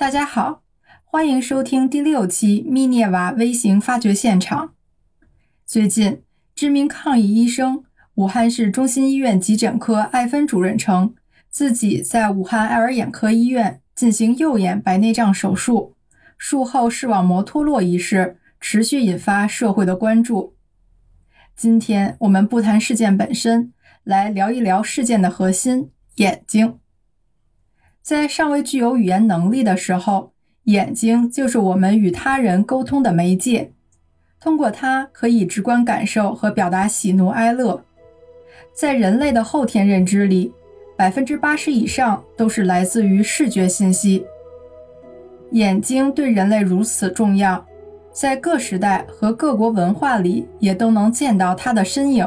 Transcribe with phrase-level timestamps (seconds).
[0.00, 0.62] 大家好，
[1.04, 4.72] 欢迎收听第六期密涅瓦微型发掘现场。
[5.66, 6.22] 最近，
[6.54, 7.84] 知名抗疫医生、
[8.14, 11.14] 武汉市中心医院急诊科艾芬主任称，
[11.50, 15.94] 自己在武汉爱尔眼科医院进行右眼白内障手术，
[16.38, 20.56] 术后视网膜脱落一事持续引发社会的关注。
[21.54, 23.74] 今天我们不谈事件本身，
[24.04, 26.78] 来聊一聊事件的核心——眼睛。
[28.02, 30.32] 在尚未具有语言能力的时候，
[30.64, 33.72] 眼睛就是我们与他人沟通的媒介。
[34.40, 37.84] 通过它，可以直观感受和表达喜怒哀乐。
[38.72, 40.50] 在人类的后天认知里，
[40.96, 44.24] 百分之八十以上都是来自于视觉信息。
[45.52, 47.62] 眼睛对人类如此重要，
[48.12, 52.26] 在各时代和各国文化里也都能见到它的身影。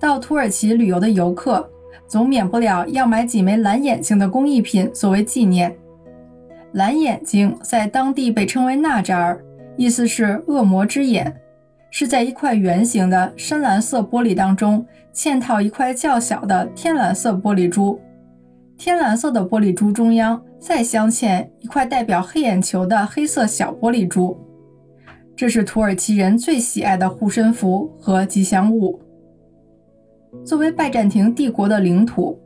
[0.00, 1.70] 到土耳其旅游的游客。
[2.08, 5.76] 总免不了要买几枚蓝眼睛的工艺品作为纪念。
[6.72, 9.40] 蓝眼睛在当地被称为纳扎尔，
[9.76, 11.32] 意思是恶魔之眼，
[11.90, 18.00] 是在一块圆形的深蓝色玻璃当中嵌套一块较小的天蓝色玻璃珠，
[18.76, 24.36] 天蓝色的玻璃珠中央再镶嵌一块代表黑眼球的黑色小玻璃珠。
[25.36, 29.00] 这是土耳其人最喜爱的护身符和吉祥物。
[30.44, 32.40] 作为拜占庭帝国的领土，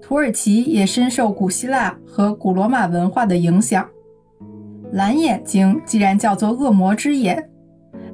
[0.00, 3.88] 土耳其也深受古希腊和古罗马文化的影响。
[4.92, 7.50] 蓝眼睛既然叫做恶魔之眼，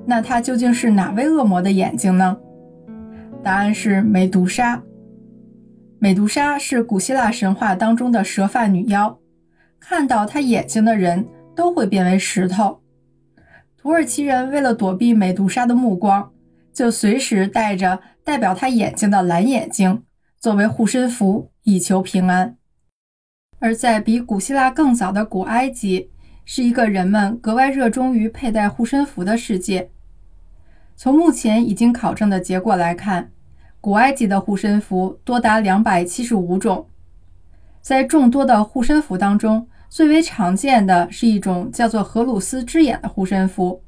[0.06, 2.36] 那它究竟是哪位恶魔的眼睛呢？
[3.42, 4.82] 答案是美杜莎。
[5.98, 9.18] 美杜莎是古希腊神话当中的蛇发女妖，
[9.78, 12.80] 看到她眼睛的人都会变为石头。
[13.76, 16.32] 土耳其人为了躲避美杜莎的目光，
[16.72, 18.00] 就随时带着。
[18.26, 20.02] 代表他眼睛的蓝眼睛
[20.40, 22.56] 作为护身符，以求平安。
[23.60, 26.10] 而在比古希腊更早的古埃及，
[26.44, 29.90] 是一个人们格外热衷于佩戴护身符的世界。
[30.96, 33.30] 从目前已经考证的结果来看，
[33.80, 36.88] 古埃及的护身符多达两百七十五种。
[37.80, 43.80] 在众多的护身符当中，最为常见的是一种叫做荷鲁斯之眼的护身符。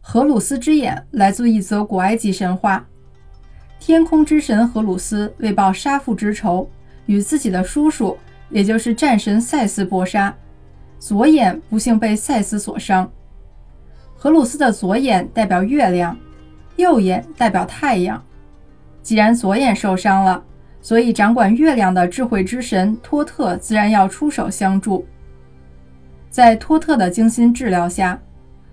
[0.00, 2.84] 荷鲁斯之眼来自一则古埃及神话。
[3.80, 6.68] 天空之神荷鲁斯为报杀父之仇，
[7.06, 8.16] 与自己的叔叔，
[8.50, 10.34] 也就是战神赛斯搏杀，
[10.98, 13.10] 左眼不幸被赛斯所伤。
[14.16, 16.16] 荷鲁斯的左眼代表月亮，
[16.76, 18.22] 右眼代表太阳。
[19.02, 20.42] 既然左眼受伤了，
[20.82, 25.06] 所以掌管月亮的智慧之神托特自然要出手相助。
[26.28, 28.20] 在托特的精心治疗下，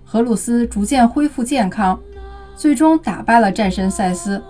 [0.04, 1.98] 荷鲁斯逐渐恢复健康，
[2.54, 4.42] 最终打败了战神赛斯。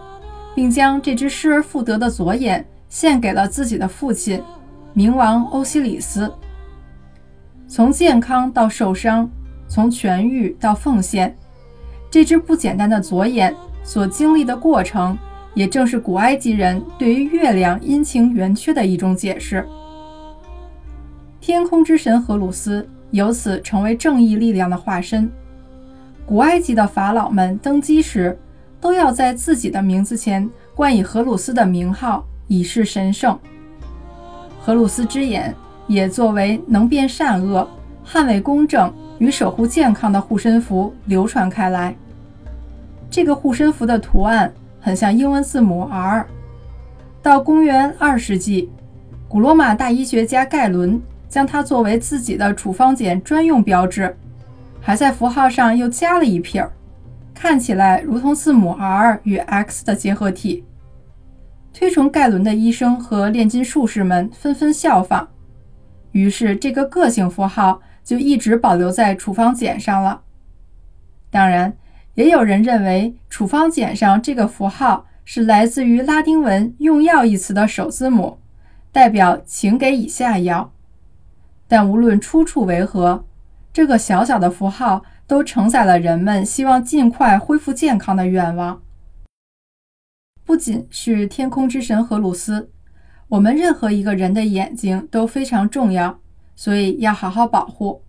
[0.56, 4.42] 并将这只失而复得的左眼献给了自己的父亲，
[4.94, 6.32] 冥王欧西里斯。
[7.68, 9.30] 从健康到受伤，
[9.68, 11.36] 从痊愈到奉献，
[12.10, 15.18] 这只不简单的左眼所经历的过程，
[15.52, 19.62] 也正是古埃及人对于月亮阴晴圆缺的一种解释。
[21.38, 25.30] 天空之神荷鲁斯由此成为正义力量的化身。
[26.24, 28.38] 古埃及的法老们登基时。
[28.86, 33.36] 都要在自己的名字前冠以荷鲁斯的名号，以示神圣。
[34.60, 35.52] 荷鲁斯之眼
[35.88, 37.68] 也作为能辨善恶、
[38.06, 41.96] 捍卫公正与守护健康的护身符流传开来。
[43.10, 46.24] 这个护身符的图案很像英文字母 R。
[47.20, 48.70] 到公元二世纪，
[49.26, 54.16] 古罗马大医学家盖伦将它作为自己的处方笺专用标志，
[54.80, 56.70] 还在符号上又加了一撇儿。
[57.38, 60.64] 看起来如同字母 R 与 X 的结合体。
[61.70, 65.28] 推崇盖伦的医生和炼金术士们纷纷效仿，
[66.12, 70.22] 于是这个个性符号就一直保留在处方笺上了。
[71.30, 71.76] 当然，
[72.14, 78.38] 也有人认为处方笺上这个符号是来自于拉丁文“用药”一词的首字母，
[78.90, 80.72] 代表请给以下药。
[81.68, 83.26] 但无论出处为何，
[83.74, 85.04] 这个小小的符号。
[85.26, 88.82] 都承载了人们希望尽快恢复健康的愿望。
[90.44, 92.70] 不仅是天空之神荷鲁斯，
[93.28, 96.20] 我们任何一个人的眼睛都非常重要，
[96.54, 98.02] 所以要好好保护。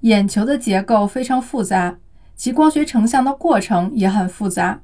[0.00, 1.98] 眼球的结构非常复杂，
[2.34, 4.80] 其光学成像的过程也很复杂。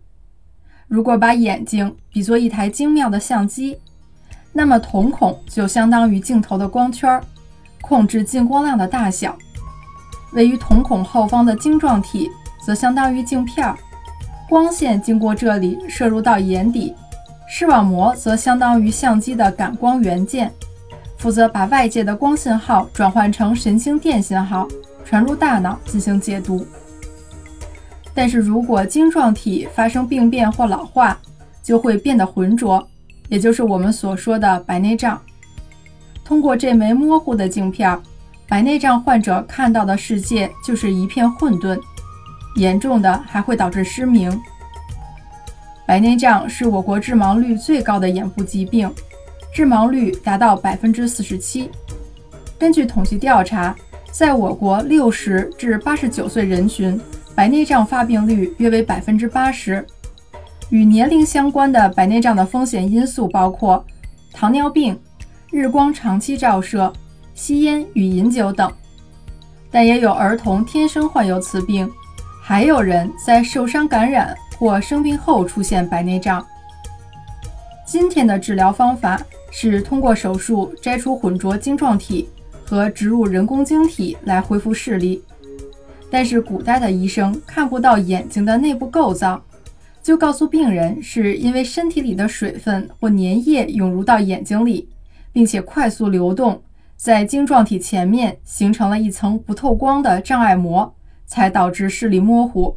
[0.89, 3.79] 如果把眼睛比作一台精妙的相机，
[4.53, 7.23] 那么瞳孔就相当于镜头的光圈，
[7.81, 9.39] 控制进光量的大小。
[10.33, 12.31] 位于瞳孔后方的晶状体
[12.65, 13.77] 则相当于镜片儿，
[14.49, 16.95] 光线经过这里射入到眼底；
[17.49, 20.53] 视网膜则相当于相机的感光元件，
[21.19, 24.69] 负责把外界的光信号转换成神经电信号，
[25.05, 26.67] 传入大脑进行解读。
[28.13, 31.19] 但是如果晶状体发生病变或老化，
[31.63, 32.87] 就会变得浑浊，
[33.29, 35.21] 也就是我们所说的白内障。
[36.25, 38.01] 通过这枚模糊的镜片儿，
[38.51, 41.81] 白内障患者看到的世界就是一片混沌，
[42.57, 44.29] 严重的还会导致失明。
[45.87, 48.93] 白内障是我国致盲率最高的眼部疾病，
[49.55, 51.71] 致盲率达到百分之四十七。
[52.59, 53.73] 根据统计调查，
[54.11, 57.01] 在我国六十至八十九岁人群，
[57.37, 59.87] 白内障发病率约为百分之八十。
[60.71, 63.85] 与年龄相关的白内障的风险因素包括
[64.33, 64.99] 糖尿病、
[65.53, 66.93] 日光长期照射、
[67.41, 68.71] 吸烟与饮酒等，
[69.71, 71.91] 但也有儿童天生患有此病，
[72.43, 76.47] 还有人在受伤感染或生病后出现白内障。
[77.87, 79.19] 今天的治疗方法
[79.51, 82.29] 是通过手术摘除混浊晶状体
[82.63, 85.25] 和植入人工晶体来恢复视力，
[86.11, 89.43] 但是古代的医生看不到眼睛的内部构造。
[90.03, 94.91] 就告诉病人，是因为身体里的水分或粘液涌入到眼睛里，
[95.33, 96.63] 并且快速流动，
[97.01, 100.95] 在晶状体前面形成了一层不透光的障碍膜，
[101.25, 102.77] 才导致视力模糊。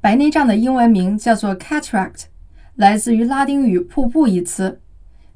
[0.00, 2.24] 白内障的英文名叫做 cataract，
[2.74, 4.80] 来自于拉丁语“瀑布”一词，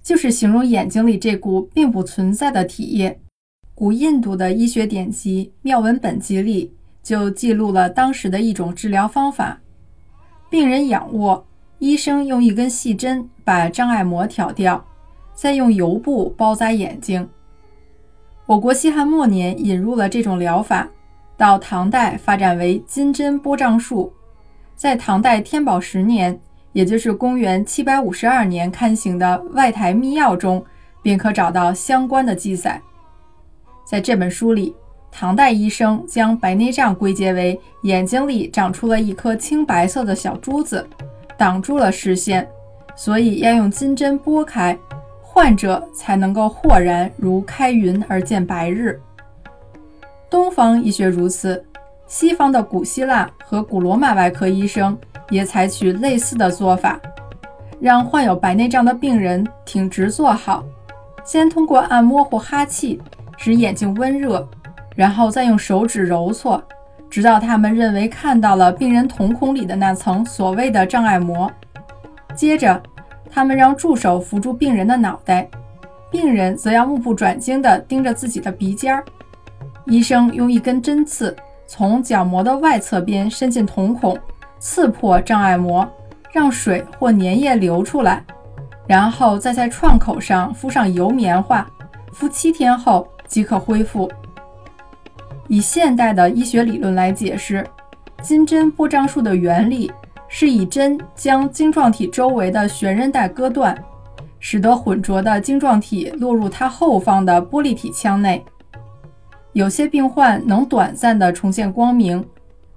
[0.02, 3.20] 就是形容眼睛里这股并不存在的体液。
[3.76, 9.60] 古印度的医学典籍《妙文本集》里就记录了当时的一种治疗方法。
[10.50, 11.46] 病人仰卧，
[11.78, 14.84] 医生用一根细针把障碍膜挑掉，
[15.32, 17.28] 再用油布包扎眼睛。
[18.48, 20.88] 我国西汉末年引入了这种疗法，
[21.36, 24.10] 到唐代发展为金针拨障术。
[24.74, 26.40] 在唐代天宝十年，
[26.72, 30.64] 也就是公元七百五十二年刊行的《外台秘要》中，
[31.02, 32.80] 便可找到相关的记载。
[33.84, 34.74] 在这本书里。
[35.10, 40.86] 唐代医生将白内障归结为眼睛里长出了一颗青白色的小珠子，
[41.36, 42.46] 挡住了视线，
[42.94, 44.78] 所以要用金针拨开，
[45.38, 49.00] 患者才能够豁然如开云而见白日。
[50.28, 51.64] 东方医学如此，
[52.08, 54.98] 西方的古希腊和古罗马外科医生
[55.30, 57.00] 也采取类似的做法，
[57.78, 60.64] 让患有白内障的病人挺直坐好，
[61.24, 63.00] 先通过按摩或哈气
[63.36, 64.44] 使眼睛温热。
[64.96, 66.60] 然后再用手指揉搓，
[67.08, 71.48] 直到他们认为看到了病人瞳孔里的那层所谓的障碍膜。
[72.34, 72.82] 接着，
[73.30, 75.48] 他们让助手扶住病人的脑袋，
[76.10, 79.04] 病人则要目不转睛地盯着自己的鼻尖儿。
[79.86, 81.34] 医生用一根针刺
[81.66, 84.18] 从角膜的外侧边伸进瞳孔，
[84.58, 85.86] 刺破障碍膜，
[86.32, 88.24] 让水或粘液流出来，
[88.86, 91.66] 然后再在创口上敷上油棉花，
[92.12, 94.10] 敷七天后即可恢复。
[95.46, 97.66] 以现代的医学理论来解释，
[98.20, 99.90] 金针拨障术的原理
[100.28, 103.76] 是以针将晶状体周围的悬韧带割断，
[104.38, 108.44] 使得混浊的晶状体落入它后方的玻璃体腔内。
[109.54, 112.24] 有些病患能短暂的重现光明，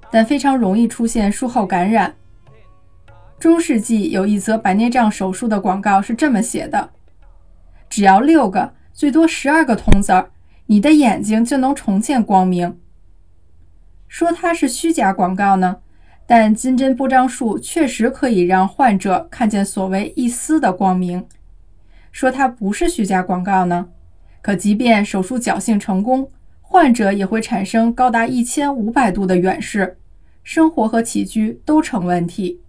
[0.10, 2.16] 但非常容易出现术后感染。
[3.38, 6.90] 中世纪有一则白内障手术的广告是这么写的
[7.90, 10.32] ：“只要六个，最多十二个铜子儿。”
[10.68, 12.80] 你的眼睛就能重见光明。
[14.08, 15.80] 说它是虚假广告呢，
[16.34, 21.28] 但金针拨障术确实可以让患者看见所谓一丝的光明。
[22.14, 23.90] 说它不是虚假广告呢，
[24.42, 29.98] 可即便手术侥幸成功，患者也会产生高达一千五百度的远视，
[30.42, 32.62] 生活和起居都成问题。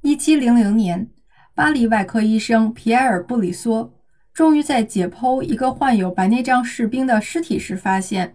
[0.00, 1.06] 一七零零年，
[1.54, 3.88] 巴黎外科医生皮埃尔·布里梭。
[4.34, 8.34] 终于在解剖一个患有白内障士兵的尸体时，发现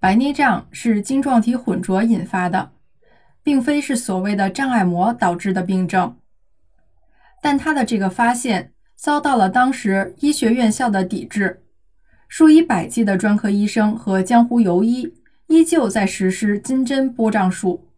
[0.00, 2.70] 白内障是晶状体混浊引发的，
[3.42, 6.16] 并非是所谓的障碍膜导致的病症。
[7.40, 11.62] 但他的这个发现遭到了当时医学院校的抵制，
[12.28, 15.12] 数以百计的专科医生和江湖游医
[15.48, 17.88] 依旧在实施金针拨障术。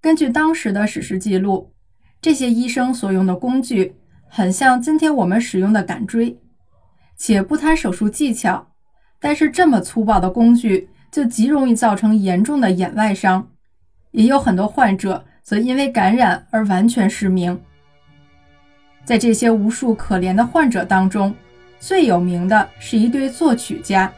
[0.00, 1.72] 根据当时的史实记录，
[2.22, 3.96] 这些医生所用的工具。
[4.28, 6.36] 很像今天我们使用的杆锥，
[7.16, 8.72] 且不谈手术技巧，
[9.20, 13.48] 但是这么粗暴的工具就极容易造成严重的眼外伤，
[14.16, 17.60] 也有很多患者则因为感染而完全失明。
[19.04, 21.34] 在这些无数可怜的患者当中，
[21.78, 24.10] 最有名的是一对作曲家，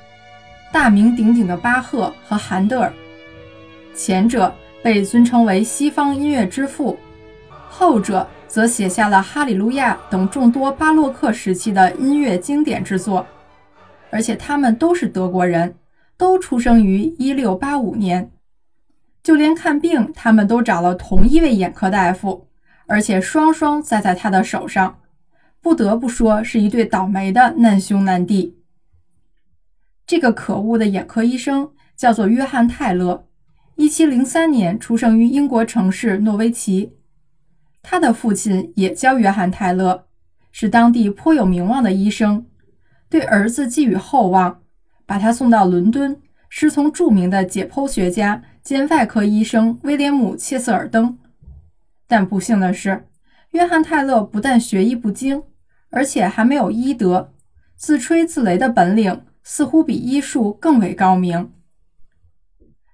[0.73, 2.93] 大名鼎鼎的巴赫和韩德尔，
[3.93, 6.97] 前者被尊称为西方音乐之父，
[7.69, 8.27] 后者。
[8.49, 13.25] 则写下了《哈利路亚》等众多巴洛克时期的音乐经典之作，
[14.11, 15.75] 而且他们都是德国人，
[16.17, 18.31] 都出生于1685年。
[19.29, 22.49] 就连看病，他们都找了同一位眼科大夫，
[22.87, 25.01] 而且双双栽在他的手上。
[25.61, 28.57] 不得不说，是一对倒霉的难兄难弟。
[30.07, 33.27] 这个可恶的眼科医生叫做约翰·泰勒
[33.77, 36.95] ，1703年出生于英国城市诺维奇。
[37.83, 40.07] 他的父亲也叫约翰·泰勒，
[40.51, 42.47] 是当地颇有名望的医生，
[43.11, 44.63] 对儿子寄予厚望，
[45.05, 46.19] 把他送到伦敦，
[46.49, 51.17] 师从著名的解剖学家兼外科医生威廉姆·切斯尔登。
[52.07, 53.07] 但不幸的是，
[53.53, 55.43] 约翰·泰勒不但学艺不精，
[55.89, 57.33] 而且还没有医德，
[57.77, 61.51] 自吹自擂的本领似乎比医术更为高明。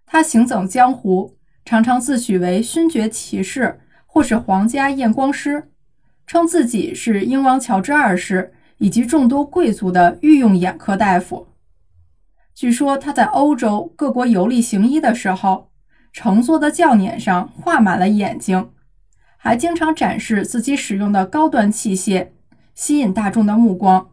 [0.07, 3.81] 他行走江湖，常常自诩为勋爵骑士。
[4.07, 5.73] 或是皇家验光师，
[6.25, 11.49] 称自己是英王乔治二世以及众多贵族的御用眼科大夫。
[12.65, 15.69] 据说他在欧洲各国游历行医的时候，
[16.15, 18.71] 乘坐的轿辇上画满了眼睛，
[19.37, 22.29] 还经常展示自己使用的高端器械，
[22.75, 24.09] 吸引大众的目光。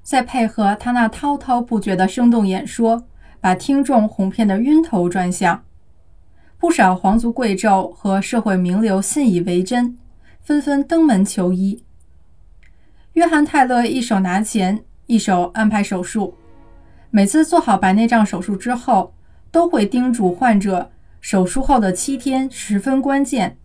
[0.00, 3.02] 再配合他那滔滔不绝的生动演说，
[3.40, 5.64] 把听众哄骗得晕头转向。
[6.56, 9.98] 不少皇族贵胄和社会名流信以为真，
[10.40, 11.82] 纷纷登门求医。
[13.14, 16.36] 约翰·泰勒一手拿钱，一手安排手术。
[17.10, 19.12] 每次做好白内障手术之后，
[19.50, 23.56] 都会叮嘱患者，手术后的七天十分关键，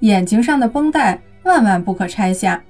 [0.00, 2.62] 眼睛上的绷带万万不可拆下，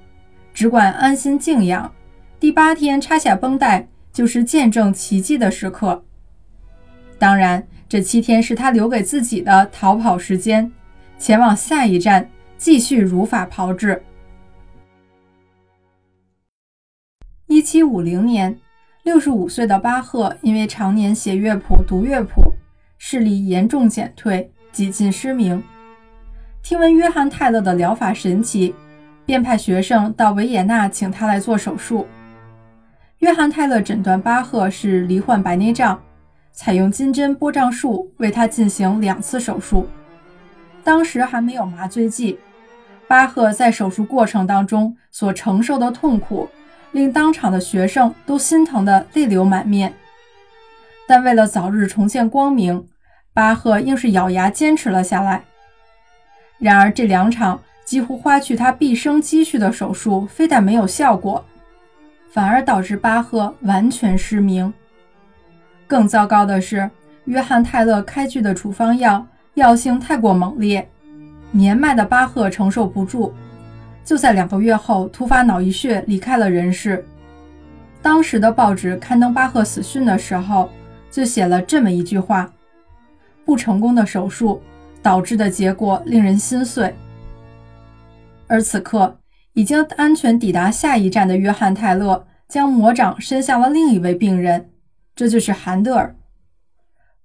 [0.53, 1.93] 只管安心静养。
[2.39, 6.03] 第八天拆下绷带，就是见证奇迹的时刻。
[7.17, 7.67] 当然。
[7.89, 10.71] 这七天是他留给自己的逃跑时间，
[11.17, 13.99] 前往下一站继续如法炮制。
[17.47, 18.55] 一七五零年，
[19.03, 22.53] 六十五岁的巴赫因为常年写乐谱、读乐谱，
[22.97, 25.63] 视力严重减退，几近失明。
[26.61, 28.75] 听闻约翰·泰勒的疗法神奇，
[29.25, 32.05] 便派学生到维也纳请他来做手术。
[33.19, 35.99] 约翰·泰勒诊断巴赫是罹患白内障。
[36.51, 39.87] 采用金针波障术为他进行两次手术，
[40.83, 42.37] 当时还没有麻醉剂。
[43.07, 46.49] 巴赫在手术过程当中所承受的痛苦，
[46.91, 49.93] 令当场的学生都心疼得泪流满面。
[51.07, 52.87] 但为了早日重见光明，
[53.33, 55.43] 巴赫硬是咬牙坚持了下来。
[56.57, 61.43] 然而，这两场几乎花去他毕生积蓄的手术，非但没有效果，
[62.29, 64.71] 反而导致巴赫完全失明。
[65.87, 66.89] 更糟糕的是，
[67.25, 70.87] 约翰·泰勒开具的处方药药性太过猛烈，
[71.51, 73.33] 年迈的巴赫承受不住，
[74.03, 77.05] 就在两个月后突发脑溢血离开了人世。
[78.01, 80.69] 当时的报纸刊登巴赫死讯的时候，
[81.11, 82.51] 就写了这么一句话
[83.43, 84.61] ：“不成功的手术
[85.01, 86.95] 导致的结果令人心碎。”
[88.47, 89.19] 而此刻，
[89.53, 94.69] 已经安全抵达下一站的约翰·泰勒将魔掌伸向了另一位病人。
[95.13, 96.15] 这就是韩德尔。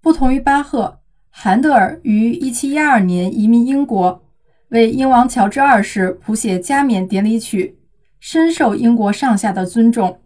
[0.01, 0.99] 不同于巴赫，
[1.31, 4.24] 韩德尔于1712年移民英国，
[4.71, 7.79] 为英王乔治二世谱写加冕典礼曲，
[8.19, 10.21] 深受英国上下的尊重。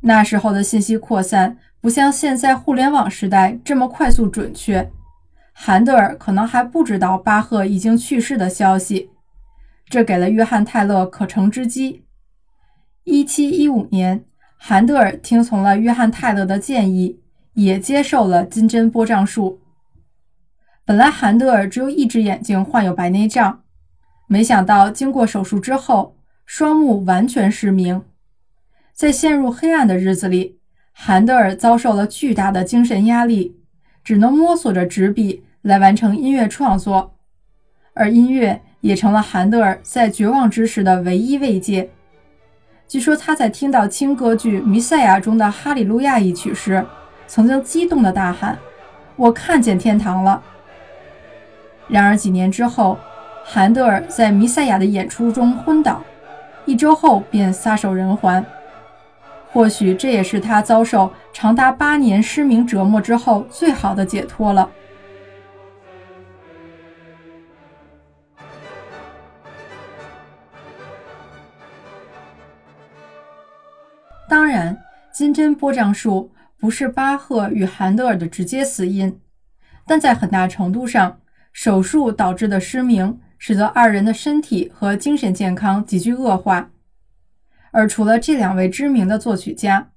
[0.00, 4.90] 那时候的信息扩散不像现在互联网时代这么快速准确，
[5.52, 9.10] 韩德尔可能还不知道巴赫已经去世的消息，
[9.88, 12.04] 这给了约翰·泰勒可乘之机。
[13.04, 14.24] 1715年。
[14.62, 17.18] 韩德尔听从了约翰·泰勒的建议，
[17.54, 19.58] 也接受了金针波障术。
[20.84, 23.62] 本来韩德尔只有一只眼睛患有白内障，
[24.26, 28.02] 没想到经过手术之后，双目完全失明。
[28.92, 30.58] 在陷入黑暗的日子里，
[30.92, 33.56] 韩德尔遭受了巨大的精神压力，
[34.02, 37.14] 只能摸索着纸笔来完成音乐创作，
[37.94, 41.90] 而音乐也成了韩德尔在绝望之时的唯一慰藉。
[42.88, 46.84] 据说他在听到轻歌剧《弥赛亚》中的《哈利路亚》一曲时，
[47.28, 48.58] 曾经激动地大喊
[49.14, 50.42] ：“我看见天堂了。”
[51.90, 52.96] 然而几年之后，
[53.44, 56.00] 韩德尔在《弥赛亚》的演出中昏倒，
[56.64, 58.44] 一周后便撒手人寰。
[59.52, 64.70] 或许这也是他遭受长达八年失明折磨之后最好的解脱了。
[74.28, 74.80] 当然，
[75.12, 79.20] 金针波障术不是巴赫与韩德尔的直接死因，
[79.84, 81.18] 但在很大程度上，
[81.52, 86.70] 手术导致的失明使得二人的身体和精神健康急剧恶化。
[87.72, 89.90] 而除了这两位知名的作曲家，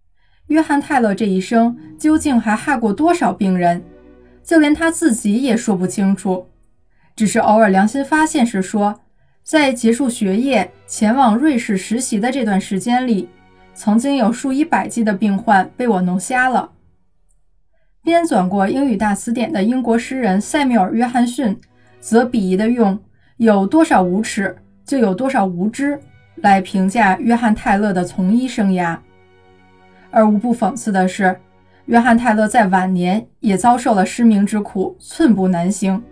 [0.48, 3.84] 约翰·泰勒这一生究竟还害过多少病人，
[4.44, 6.48] 就连他自己也说不清楚。
[7.16, 9.02] 只是偶尔良心发现时说，
[9.44, 13.30] 在结束学业前往瑞士实习的这段时间里，
[13.74, 16.72] 曾经有数以百计的病患被我弄瞎了。
[18.04, 21.58] 编纂过英语大词典的英国诗人塞缪尔·约翰逊，
[22.02, 23.00] 则鄙夷地用
[23.38, 24.54] “有多少无耻，
[24.86, 25.98] 就有多少无知”
[26.44, 28.98] 来评价约翰·泰勒的从医生涯。
[30.12, 31.34] 而无不讽刺的是，
[31.86, 36.04] 约翰·泰勒在晚年也遭受了失明之苦，寸步难行。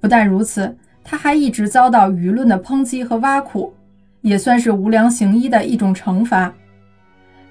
[0.00, 3.74] 不但如此，他还一直遭到舆论的抨击和挖苦，
[4.22, 6.54] 也算是无良行医的一种惩罚。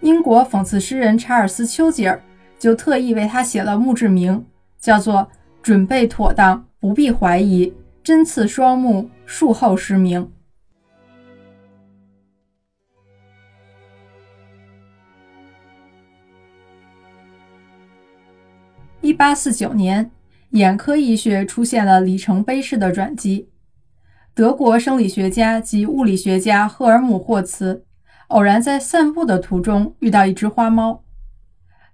[0.02, 2.20] 英国讽刺诗人查尔斯·丘吉尔
[2.60, 4.46] 就特意为他写了墓志铭，
[4.80, 5.28] 叫做
[5.62, 7.74] “准备妥当，不必怀疑，
[8.04, 10.32] 针刺双目，术后失明”。
[19.02, 20.12] 一八四九年，
[20.50, 23.48] 眼科医学出现了里程碑式的转机。
[24.34, 27.86] 德国生理学家及物理学家赫尔姆·霍茨
[28.28, 31.04] 偶然在散步的途中遇到一只花猫，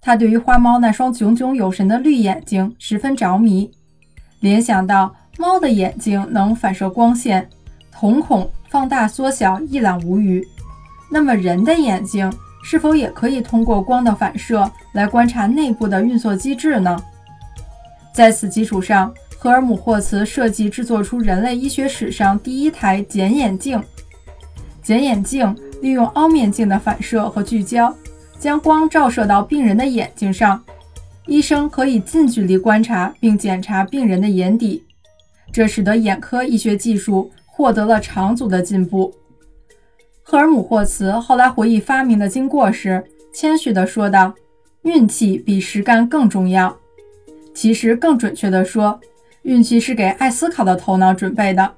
[0.03, 3.71] 他对于花猫那双炯炯有神的绿眼睛十分着迷，
[4.41, 7.47] 联想到猫的眼睛能反射光线，
[7.89, 10.45] 瞳孔放大缩小一览无余，
[11.09, 12.31] 那么人的眼睛？
[12.65, 16.97] 是否也可以通过光的反射来观察内部的运作机制呢？
[18.13, 23.81] 在此基础上，赫尔姆霍茨设计制作出人类医学史上第一台简眼镜。
[24.81, 27.93] 简眼镜利用凹面镜的反射和聚焦，
[28.43, 30.61] 将光照射到病人的眼睛上，
[31.27, 34.83] 医生可以近距离观察并检查病人的眼底，
[35.49, 39.15] 这使得眼科医学技术获得了长足的进步。
[40.21, 43.01] 赫尔姆霍茨后来回忆发明的经过时，
[43.33, 44.33] 谦虚地说道
[44.83, 46.77] ：“运气比实干更重要。
[47.53, 48.99] 其实，更准确地说，
[49.43, 51.73] 运气是给爱思考的头脑准备的。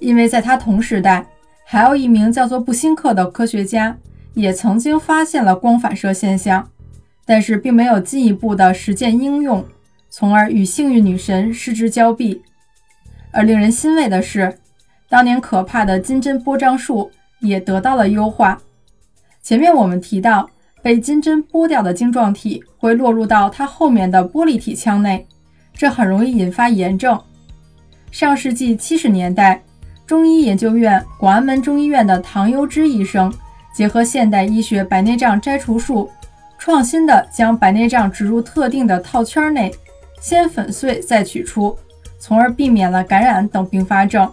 [0.00, 1.26] 因为在他同时代，
[1.64, 3.96] 还有一名叫做布辛克的科学家，
[4.38, 6.70] 也曾经发现了光反射现象，
[7.26, 9.64] 但是并没有进一步的实践应用，
[10.08, 12.42] 从而与幸运女神失之交臂。
[13.30, 14.58] 而令人欣慰的是，
[15.08, 18.60] 当年可怕的金针波障术。”也得到了优化。
[19.44, 20.50] 前面我们提到，
[20.82, 25.24] 被金针剥掉的晶状体会落入到它后面的玻璃体腔内，
[25.72, 27.16] 这很容易引发炎症。
[28.10, 29.62] 上世纪七十年代，
[30.04, 33.32] 中医研究院广安门中医院的唐优之医生
[33.78, 36.10] 结合现代医学白内障摘除术，
[36.58, 39.72] 创新的将白内障植入特定的套圈内，
[40.20, 41.78] 先粉碎再取出，
[42.18, 44.28] 从而避免了感染等并发症。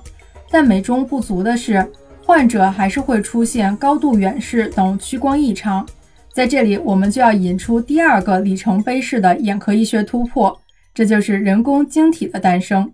[0.49, 1.87] 但美中不足的是。
[2.25, 5.87] 患者还是会出现高度远视等屈光异常，
[6.33, 10.59] 在这里我们就要引出第二个里程碑式的眼科医学突破，
[10.91, 12.91] 这就是人工晶体的诞生。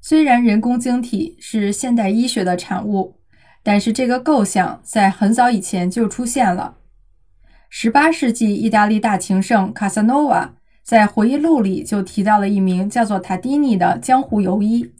[0.00, 3.14] 虽然人工晶体是现代医学的产物，
[3.62, 6.76] 但是这个构想在很早以前就出现了。
[7.72, 14.92] 18世纪意大利大情圣卡萨诺瓦在回忆录里就提到了一名叫做塔蒂尼的江湖游医。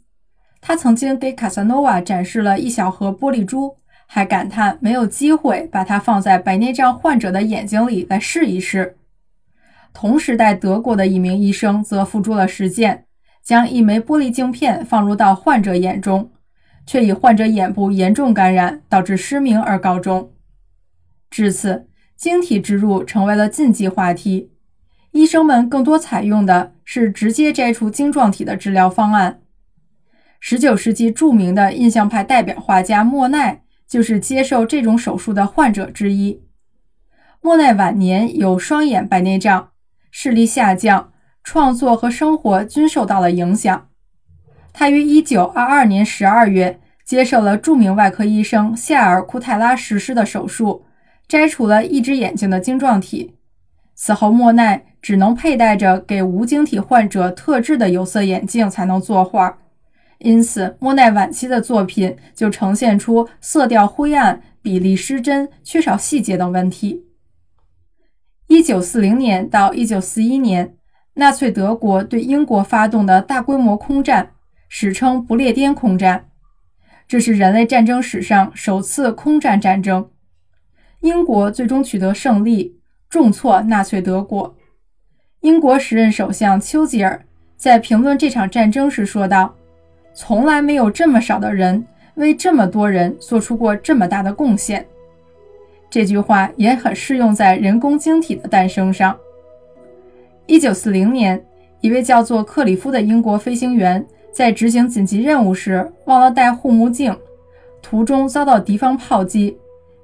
[0.61, 8.97] 他曾经给卡萨诺瓦展示了一小盒玻璃珠，还感叹没有机会把它放在白内障患者的眼睛里来试一试。
[9.93, 13.07] 同时代德国的一名医生则付诸了实践，
[13.43, 16.31] 将一枚玻璃镜片放入到患者眼中，
[16.91, 20.33] 却以患者眼部严重感染导致失明而告终。
[21.31, 24.51] 至此，晶体植入成为了禁忌话题，
[25.13, 29.41] 医生们更多采用的是直接摘除晶状体的治疗方案。
[30.41, 36.43] 十九世纪著名的印象派代表画家莫奈就是接受这种手术的患者之一。
[37.41, 39.71] 莫奈晚年有双眼白内障，
[40.11, 41.13] 视力下降，
[41.45, 43.90] 创作和生活均受到了影响。
[44.73, 50.85] 他于一九二二年十二月接受了著名外科医生夏尔·库泰拉实施的手术，
[51.27, 53.35] 摘除了一只眼睛的晶状体。
[53.95, 59.59] 此后，莫奈只能佩戴着给无晶体患者特制的有色眼镜才能作画。
[60.19, 67.05] 因此，莫奈晚期的作品就呈现出色调灰暗、比例失真、缺少细节等问题。
[68.47, 70.75] 一九四零年到一九四一年，
[71.15, 74.31] 纳粹德国对英国发动的大规模空战，
[74.73, 76.29] 史称不列颠空战，
[77.09, 80.09] 这是人类战争史上首次空战战争。
[81.01, 82.79] 英国最终取得胜利，
[83.09, 84.57] 重挫纳粹德国。
[85.41, 89.55] 英国时任首相丘吉尔在评论这场战争时说道。
[90.13, 94.85] 从来没有这么少的人为这么多人做出过这么大的贡献。
[95.89, 99.17] 这句话也很适用在人工晶体的诞生上。
[100.47, 101.43] 一九四零年，
[101.81, 107.17] 一位叫做克里夫的英国飞行员在执行紧急任务时忘了戴护目镜，
[107.83, 109.57] 途中遭到敌方炮击，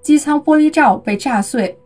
[0.02, 1.76] 机舱玻璃罩被炸碎。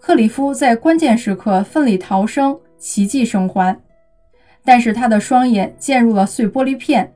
[0.00, 3.78] 克里夫在关键时刻奋力逃生，奇迹生还，
[4.64, 7.12] 但是他的双眼溅入了碎玻璃片，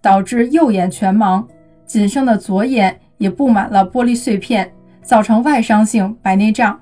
[0.00, 1.44] 导致右眼全盲，
[1.86, 6.80] 仅剩的左眼也布满了玻璃碎片，造成外伤性白内障。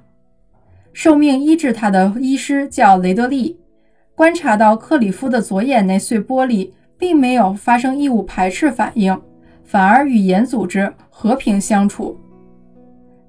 [0.92, 3.59] 受命医治他的医师叫雷德利，
[4.14, 9.20] 观察到克里夫的左眼内碎玻璃并没有发生异物排斥反应，
[9.64, 12.18] 反而与眼组织和平相处。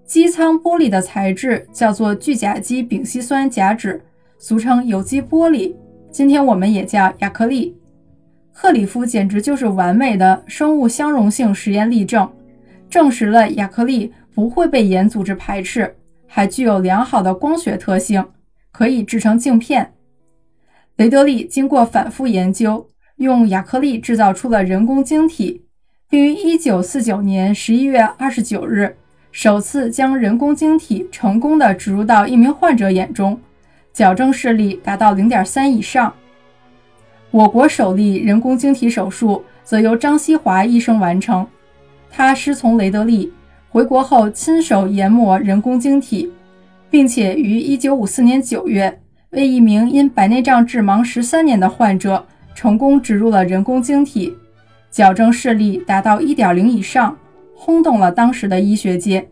[0.05, 3.99] 机舱玻璃的材质叫做聚甲基丙烯酸甲酯，
[4.37, 5.75] 俗称有机玻璃，
[6.09, 7.75] 今天我们也叫亚克力。
[8.53, 12.27] 克里夫简直就是完美的生物相容性实验例证，
[12.89, 15.93] 证实了亚克力不会被眼组织排斥。
[16.29, 18.23] 还具有良好的光学特性，
[18.71, 19.93] 可以制成镜片。
[20.97, 22.85] 雷德利经过反复研究，
[23.17, 25.63] 用亚克力制造出了人工晶体，
[26.09, 28.95] 并于1949年11月29日
[29.31, 33.39] 首次将人工晶体成功的植入到一名患者眼中，
[33.91, 36.13] 矫正视力达到0.3以上。
[37.31, 41.45] 我国首例人工晶体手术则由张锡华医生完成，
[42.09, 43.33] 他师从雷德利。
[43.69, 46.31] 回国后，亲手研磨人工晶体，
[46.89, 49.01] 并且于1954年9月
[49.31, 52.25] 为一名因白内障致盲十三年的患者
[52.57, 54.35] 成功植入了人工晶体，
[54.89, 57.15] 矫正视力达到1.0以上，
[57.53, 59.29] 轰动了当时的医学界。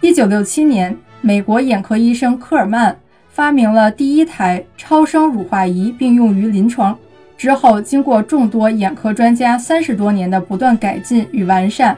[0.00, 6.98] 1967年，美国眼科医生科尔曼发明了第一台超声乳化仪，并用于临床。
[7.36, 11.94] 之后，经过众多眼科专家三十多年的不断改进与完善。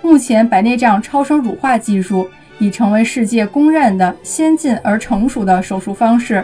[0.00, 2.26] 目前，白内障超声乳化技术
[2.58, 6.42] 已成为世界公认的先进而成熟的手术方式，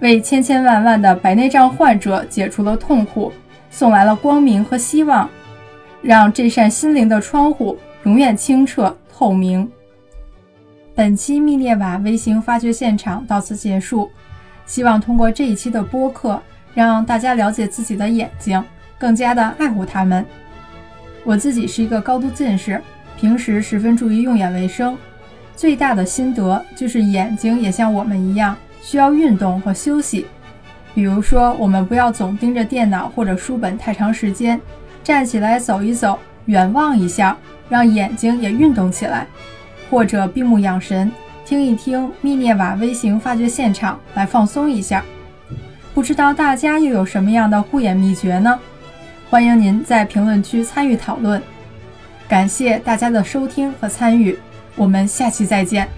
[0.00, 3.32] 为千千万万的白内障患者解除了痛苦，
[3.70, 5.28] 送来了光明和希望，
[6.02, 9.68] 让这扇心灵的窗户永远清澈透明。
[10.94, 14.10] 本期密涅瓦微型发掘现场到此结束，
[14.66, 16.40] 希望通过这一期的播客，
[16.74, 18.62] 让大家了解自己的眼睛，
[18.98, 20.24] 更加的爱护它们。
[21.24, 22.80] 我自己是一个高度近视，
[23.16, 24.96] 平时十分注意用眼卫生。
[25.56, 30.26] 最大的心得就是眼睛也像我们一样需要运动和休息。
[30.94, 34.60] 比如说，我们不要总盯着电脑或者书本太长时间，
[35.04, 37.36] 站起来走一走，远望一下，
[37.68, 39.26] 让眼睛也运动起来。
[39.90, 41.10] 或者闭目养神，
[41.44, 45.04] 听一听密涅瓦微型发掘现场来放松一下。
[45.94, 48.58] 不知道大家又有什么样的护眼秘诀呢？
[49.30, 51.40] 欢迎您在评论区参与讨论，
[52.28, 54.38] 感谢大家的收听和参与，
[54.74, 55.88] 我们下期再见。